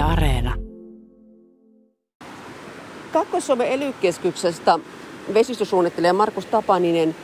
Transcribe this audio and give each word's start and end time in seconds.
Yle 0.00 0.12
Areena. 0.12 0.54
Kaakkois-Suomen 3.12 3.66
ely 3.66 3.94
vesistösuunnittelija 5.34 6.12
Markus 6.12 6.46
Tapaninen. 6.46 7.14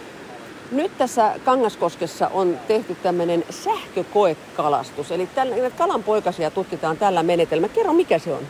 Nyt 0.73 0.99
tässä 0.99 1.35
Kangaskoskessa 1.45 2.29
on 2.29 2.59
tehty 2.69 2.97
tämmöinen 3.03 3.45
sähkökoekalastus. 3.51 5.13
Eli 5.13 5.29
tällä, 5.35 5.71
kalanpoikasia 5.71 6.51
tutkitaan 6.51 6.97
tällä 6.97 7.23
menetelmällä. 7.23 7.75
Kerro, 7.75 7.93
mikä 7.93 8.19
se 8.19 8.33
on? 8.33 8.43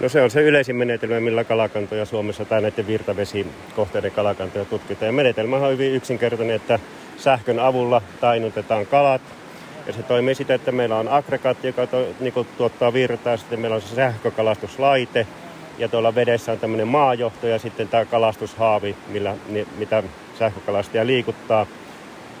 No 0.00 0.08
se 0.08 0.22
on 0.22 0.30
se 0.30 0.42
yleisin 0.42 0.76
menetelmä, 0.76 1.20
millä 1.20 1.44
kalakantoja 1.44 2.04
Suomessa 2.04 2.44
tai 2.44 2.62
näiden 2.62 2.86
virtavesikohteiden 2.86 4.12
kalakantoja 4.12 4.64
tutkitaan. 4.64 5.06
Ja 5.06 5.12
menetelmä 5.12 5.56
on 5.56 5.72
hyvin 5.72 5.92
yksinkertainen, 5.92 6.56
että 6.56 6.78
sähkön 7.16 7.58
avulla 7.58 8.02
tainutetaan 8.20 8.86
kalat. 8.86 9.22
Ja 9.86 9.92
se 9.92 10.02
toimii 10.02 10.34
siten, 10.34 10.56
että 10.56 10.72
meillä 10.72 10.96
on 10.96 11.08
aggregaatti, 11.08 11.66
joka 11.66 11.86
to, 11.86 12.06
niin 12.20 12.46
tuottaa 12.56 12.92
virtaa, 12.92 13.36
sitten 13.36 13.60
meillä 13.60 13.74
on 13.74 13.82
se 13.82 13.94
sähkökalastuslaite, 13.94 15.26
ja 15.78 15.88
tuolla 15.88 16.14
vedessä 16.14 16.52
on 16.52 16.58
tämmöinen 16.58 16.88
maajohto 16.88 17.46
ja 17.46 17.58
sitten 17.58 17.88
tämä 17.88 18.04
kalastushaavi, 18.04 18.96
millä, 19.08 19.34
mitä 19.78 20.02
sähkökalastia 20.38 21.06
liikuttaa. 21.06 21.66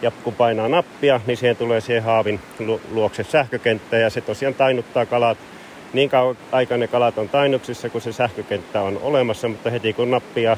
Ja 0.02 0.10
kun 0.10 0.34
painaa 0.34 0.68
nappia, 0.68 1.20
niin 1.26 1.36
siihen 1.36 1.56
tulee 1.56 1.80
siihen 1.80 2.02
haavin 2.02 2.40
luokse 2.90 3.24
sähkökenttä 3.24 3.96
ja 3.96 4.10
se 4.10 4.20
tosiaan 4.20 4.54
tainuttaa 4.54 5.06
kalat. 5.06 5.38
Niin 5.92 6.10
kauan 6.10 6.36
aikaa 6.52 6.78
ne 6.78 6.88
kalat 6.88 7.18
on 7.18 7.28
tainuksissa, 7.28 7.88
kun 7.88 8.00
se 8.00 8.12
sähkökenttä 8.12 8.82
on 8.82 8.98
olemassa, 9.02 9.48
mutta 9.48 9.70
heti 9.70 9.92
kun 9.92 10.10
nappia 10.10 10.56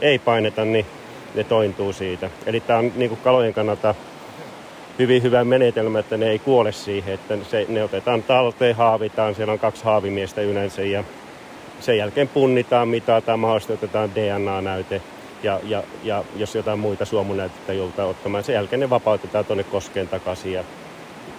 ei 0.00 0.18
paineta, 0.18 0.64
niin 0.64 0.86
ne 1.34 1.44
tointuu 1.44 1.92
siitä. 1.92 2.30
Eli 2.46 2.60
tämä 2.60 2.78
on 2.78 2.92
niin 2.96 3.08
kuin 3.08 3.20
kalojen 3.24 3.54
kannalta 3.54 3.94
hyvin 4.98 5.22
hyvä 5.22 5.44
menetelmä, 5.44 5.98
että 5.98 6.16
ne 6.16 6.30
ei 6.30 6.38
kuole 6.38 6.72
siihen, 6.72 7.14
että 7.14 7.38
se, 7.50 7.66
ne 7.68 7.84
otetaan 7.84 8.22
talteen, 8.22 8.76
haavitaan, 8.76 9.34
siellä 9.34 9.52
on 9.52 9.58
kaksi 9.58 9.84
haavimiestä 9.84 10.40
yleensä 10.40 10.82
ja 10.82 11.04
sen 11.80 11.98
jälkeen 11.98 12.28
punnitaan, 12.28 12.88
mitataan, 12.88 13.40
mahdollisesti 13.40 13.72
otetaan 13.72 14.10
DNA-näyte 14.14 15.02
ja, 15.42 15.60
ja, 15.64 15.82
ja 16.04 16.24
jos 16.36 16.54
jotain 16.54 16.78
muita 16.78 17.04
suomunäytettä 17.04 17.72
joudutaan 17.72 18.08
ottamaan, 18.08 18.44
sen 18.44 18.54
jälkeen 18.54 18.80
ne 18.80 18.90
vapautetaan 18.90 19.44
tuonne 19.44 19.64
koskeen 19.64 20.08
takaisin 20.08 20.52
ja 20.52 20.64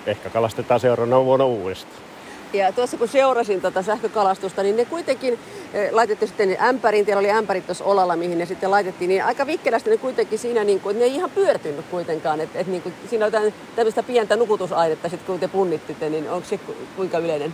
ehkä 0.06 0.30
kalastetaan 0.30 0.80
seuraavana 0.80 1.26
vuonna 1.26 1.46
uudestaan. 1.46 2.09
Ja 2.54 2.72
tuossa 2.72 2.98
kun 2.98 3.08
seurasin 3.08 3.62
tätä 3.62 3.82
sähkökalastusta, 3.82 4.64
niin 4.64 4.78
ne 4.78 4.86
kuitenkin 4.86 5.40
eh, 5.74 5.92
laitettiin 5.92 6.30
sitten 6.30 6.58
ämpäriin, 6.62 7.06
teillä 7.06 7.20
oli 7.20 7.32
ämpärit 7.32 7.66
tuossa 7.66 7.84
olalla, 7.84 8.16
mihin 8.16 8.38
ne 8.38 8.46
sitten 8.46 8.72
laitettiin, 8.72 9.10
niin 9.10 9.24
aika 9.24 9.48
vikkelästi 9.48 9.90
ne 9.90 9.98
kuitenkin 9.98 10.40
siinä, 10.40 10.64
niin 10.64 10.80
kuin, 10.80 11.00
ne 11.00 11.06
ei 11.06 11.16
ihan 11.16 11.30
pyörtynyt 11.30 11.86
kuitenkaan, 11.92 12.42
että, 12.42 12.60
että 12.60 12.72
niin 12.72 12.82
kuin, 12.82 12.94
siinä 13.10 13.26
on 13.26 13.32
tämmöistä 13.76 14.04
pientä 14.04 14.36
nukutusainetta 14.36 15.10
sitten 15.10 15.28
kun 15.28 15.40
te 15.40 15.48
punnittitte, 15.48 16.10
niin 16.10 16.30
onko 16.30 16.48
se 16.48 16.60
kuinka 16.96 17.18
yleinen? 17.18 17.54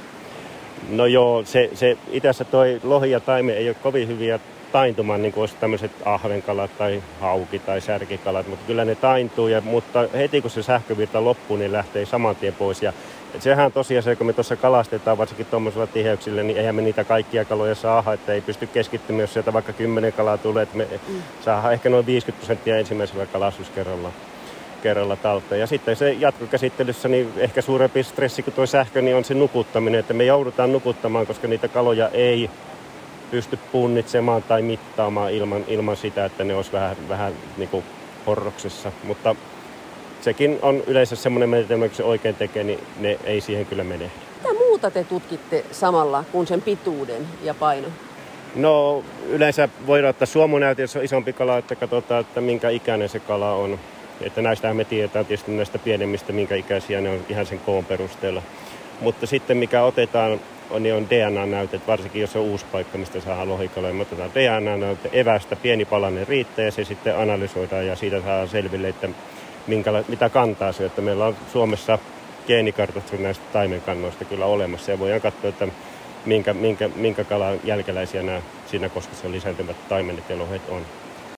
No 0.89 1.05
joo, 1.05 1.43
se, 1.45 1.69
se 1.73 1.97
itässä 2.11 2.43
toi 2.43 2.79
lohi 2.83 3.11
ja 3.11 3.19
taimi 3.19 3.51
ei 3.51 3.69
ole 3.69 3.75
kovin 3.83 4.07
hyviä 4.07 4.39
taintumaan, 4.71 5.21
niin 5.21 5.33
kuin 5.33 5.49
tämmöiset 5.59 5.91
ahvenkalat 6.05 6.77
tai 6.77 7.03
hauki 7.21 7.59
tai 7.59 7.81
särkikalat, 7.81 8.47
mutta 8.47 8.65
kyllä 8.67 8.85
ne 8.85 8.95
taintuu, 8.95 9.47
ja, 9.47 9.61
mutta 9.61 10.07
heti 10.13 10.41
kun 10.41 10.51
se 10.51 10.63
sähkövirta 10.63 11.23
loppuu, 11.23 11.57
niin 11.57 11.71
lähtee 11.71 12.05
saman 12.05 12.35
tien 12.35 12.53
pois. 12.53 12.83
Ja, 12.83 12.93
et 13.35 13.41
sehän 13.41 13.71
tosiaan 13.71 14.03
se, 14.03 14.15
kun 14.15 14.27
me 14.27 14.33
tuossa 14.33 14.55
kalastetaan 14.55 15.17
varsinkin 15.17 15.45
tuommoisella 15.45 15.87
tiheyksillä, 15.87 16.43
niin 16.43 16.57
eihän 16.57 16.75
me 16.75 16.81
niitä 16.81 17.03
kaikkia 17.03 17.45
kaloja 17.45 17.75
saa, 17.75 18.13
että 18.13 18.33
ei 18.33 18.41
pysty 18.41 18.67
keskittymään, 18.67 19.21
jos 19.21 19.33
sieltä 19.33 19.53
vaikka 19.53 19.73
kymmenen 19.73 20.13
kalaa 20.13 20.37
tulee, 20.37 20.63
että 20.63 20.77
me 20.77 20.87
mm. 21.07 21.21
saadaan 21.41 21.73
ehkä 21.73 21.89
noin 21.89 22.05
50 22.05 22.39
prosenttia 22.39 22.77
ensimmäisellä 22.77 23.25
kalastuskerralla 23.25 24.11
kerralla 24.83 25.15
talteen. 25.15 25.61
Ja 25.61 25.67
sitten 25.67 25.95
se 25.95 26.11
jatkokäsittelyssä 26.11 27.07
niin 27.07 27.33
ehkä 27.37 27.61
suurempi 27.61 28.03
stressi 28.03 28.43
kuin 28.43 28.53
tuo 28.53 28.65
sähkö 28.65 29.01
niin 29.01 29.15
on 29.15 29.23
se 29.23 29.33
nukuttaminen, 29.33 29.99
että 29.99 30.13
me 30.13 30.25
joudutaan 30.25 30.71
nukuttamaan, 30.71 31.27
koska 31.27 31.47
niitä 31.47 31.67
kaloja 31.67 32.09
ei 32.09 32.49
pysty 33.31 33.59
punnitsemaan 33.71 34.43
tai 34.43 34.61
mittaamaan 34.61 35.31
ilman, 35.31 35.63
ilman 35.67 35.97
sitä, 35.97 36.25
että 36.25 36.43
ne 36.43 36.55
olisi 36.55 36.71
vähän, 36.71 36.95
vähän 37.09 37.33
niin 37.57 37.69
kuin 37.69 37.83
horroksessa. 38.27 38.91
Mutta 39.03 39.35
sekin 40.25 40.59
on 40.61 40.83
yleensä 40.87 41.15
semmoinen 41.15 41.49
menetelmä, 41.49 41.87
kun 41.87 41.95
se 41.95 42.03
oikein 42.03 42.35
tekee, 42.35 42.63
niin 42.63 42.79
ne 42.99 43.19
ei 43.23 43.41
siihen 43.41 43.65
kyllä 43.65 43.83
mene. 43.83 44.11
Mitä 44.37 44.53
muuta 44.53 44.91
te 44.91 45.03
tutkitte 45.03 45.65
samalla 45.71 46.23
kuin 46.31 46.47
sen 46.47 46.61
pituuden 46.61 47.27
ja 47.43 47.53
paino? 47.53 47.87
No 48.55 49.03
yleensä 49.29 49.69
voidaan 49.87 50.09
ottaa 50.09 50.25
suomunäyte, 50.25 50.81
jos 50.81 50.95
on 50.95 51.03
isompi 51.03 51.33
kala, 51.33 51.57
että 51.57 51.75
katsotaan, 51.75 52.21
että 52.21 52.41
minkä 52.41 52.69
ikäinen 52.69 53.09
se 53.09 53.19
kala 53.19 53.53
on. 53.53 53.79
Että 54.21 54.41
näistä 54.41 54.73
me 54.73 54.83
tiedetään 54.83 55.25
tietysti 55.25 55.51
näistä 55.51 55.79
pienemmistä, 55.79 56.33
minkä 56.33 56.55
ikäisiä 56.55 57.01
ne 57.01 57.09
on 57.09 57.19
ihan 57.29 57.45
sen 57.45 57.59
koon 57.59 57.85
perusteella. 57.85 58.41
Mutta 59.01 59.27
sitten 59.27 59.57
mikä 59.57 59.83
otetaan, 59.83 60.39
on, 60.69 60.83
niin 60.83 60.95
on 60.95 61.09
DNA-näytet, 61.09 61.87
varsinkin 61.87 62.21
jos 62.21 62.35
on 62.35 62.41
uusi 62.41 62.65
paikka, 62.71 62.97
mistä 62.97 63.19
saa 63.21 63.49
lohikaloja. 63.49 63.93
Me 63.93 64.01
otetaan 64.01 64.31
DNA-näyte 64.35 65.09
evästä, 65.13 65.55
pieni 65.55 65.85
palanen 65.85 66.27
riittää 66.27 66.65
ja 66.65 66.71
se 66.71 66.83
sitten 66.83 67.17
analysoidaan 67.17 67.87
ja 67.87 67.95
siitä 67.95 68.21
saa 68.21 68.47
selville, 68.47 68.87
että 68.87 69.09
minkä, 69.67 70.03
mitä 70.07 70.29
kantaa 70.29 70.71
se. 70.71 70.85
Että 70.85 71.01
meillä 71.01 71.25
on 71.25 71.35
Suomessa 71.53 71.99
geenikartoitus 72.47 73.19
näistä 73.19 73.45
taimenkannoista 73.53 74.25
kyllä 74.25 74.45
olemassa 74.45 74.91
ja 74.91 74.99
voidaan 74.99 75.21
katsoa, 75.21 75.49
että 75.49 75.67
minkä, 76.25 76.53
minkä, 76.53 76.89
minkä 76.95 77.23
kalan 77.23 77.59
jälkeläisiä 77.63 78.23
nämä 78.23 78.41
siinä 78.65 78.89
koskessa 78.89 79.31
lisääntyvät 79.31 79.75
taimenet 79.89 80.29
ja 80.29 80.37
lohet 80.37 80.61
on. 80.69 80.85